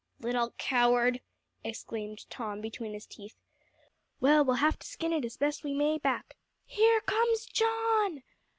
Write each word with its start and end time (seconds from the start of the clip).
"Little 0.19 0.49
coward!" 0.57 1.21
exclaimed 1.63 2.27
Tom 2.31 2.59
between 2.59 2.93
his 2.95 3.05
teeth. 3.05 3.35
"Well, 4.19 4.43
we'll 4.43 4.55
have 4.55 4.79
to 4.79 4.87
skin 4.87 5.13
it 5.13 5.23
as 5.25 5.37
best 5.37 5.63
we 5.63 5.75
may 5.75 5.99
back. 5.99 6.37
_Here 6.67 7.05
comes 7.05 7.45
John! 7.45 8.23